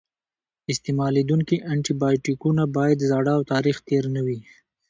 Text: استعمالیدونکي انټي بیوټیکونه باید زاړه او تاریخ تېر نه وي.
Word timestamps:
استعمالیدونکي 0.73 1.55
انټي 1.71 1.93
بیوټیکونه 2.01 2.63
باید 2.77 3.05
زاړه 3.09 3.31
او 3.37 3.41
تاریخ 3.53 3.77
تېر 3.87 4.03
نه 4.15 4.21
وي. 4.25 4.39